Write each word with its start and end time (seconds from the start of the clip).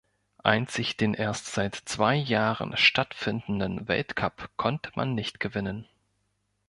Einzig 0.43 0.97
den 0.97 1.13
erst 1.13 1.45
seit 1.45 1.75
zwei 1.75 2.15
Jahren 2.15 2.75
stattfindenden 2.75 3.87
Weltcup 3.87 4.49
konnte 4.57 4.89
man 4.95 5.13
nicht 5.13 5.39
gewinnen. 5.39 5.87